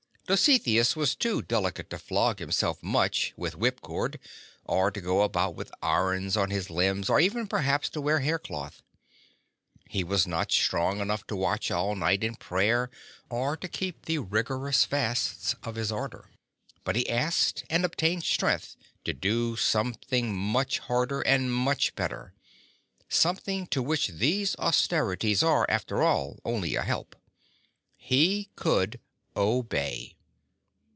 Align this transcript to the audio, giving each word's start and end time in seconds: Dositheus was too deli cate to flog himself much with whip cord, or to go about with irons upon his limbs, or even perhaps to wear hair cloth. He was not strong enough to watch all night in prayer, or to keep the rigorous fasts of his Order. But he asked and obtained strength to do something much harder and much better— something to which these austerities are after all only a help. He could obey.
Dositheus 0.27 0.95
was 0.95 1.13
too 1.13 1.41
deli 1.41 1.73
cate 1.73 1.89
to 1.89 1.99
flog 1.99 2.39
himself 2.39 2.81
much 2.81 3.33
with 3.35 3.53
whip 3.53 3.81
cord, 3.81 4.17
or 4.63 4.89
to 4.89 5.01
go 5.01 5.23
about 5.23 5.55
with 5.55 5.73
irons 5.81 6.37
upon 6.37 6.51
his 6.51 6.69
limbs, 6.69 7.09
or 7.09 7.19
even 7.19 7.47
perhaps 7.47 7.89
to 7.89 7.99
wear 7.99 8.19
hair 8.21 8.39
cloth. 8.39 8.81
He 9.89 10.05
was 10.05 10.25
not 10.25 10.49
strong 10.53 11.01
enough 11.01 11.27
to 11.27 11.35
watch 11.35 11.69
all 11.69 11.97
night 11.97 12.23
in 12.23 12.35
prayer, 12.35 12.89
or 13.29 13.57
to 13.57 13.67
keep 13.67 14.05
the 14.05 14.19
rigorous 14.19 14.85
fasts 14.85 15.53
of 15.63 15.75
his 15.75 15.91
Order. 15.91 16.29
But 16.85 16.95
he 16.95 17.09
asked 17.09 17.65
and 17.69 17.83
obtained 17.83 18.23
strength 18.23 18.77
to 19.03 19.11
do 19.11 19.57
something 19.57 20.33
much 20.33 20.79
harder 20.79 21.19
and 21.23 21.53
much 21.53 21.93
better— 21.93 22.33
something 23.09 23.67
to 23.67 23.83
which 23.83 24.07
these 24.07 24.55
austerities 24.55 25.43
are 25.43 25.65
after 25.67 26.01
all 26.01 26.39
only 26.45 26.75
a 26.75 26.83
help. 26.83 27.17
He 27.97 28.47
could 28.55 28.97
obey. 29.35 30.15